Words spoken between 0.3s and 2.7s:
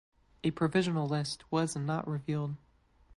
A provisional list was not revealed.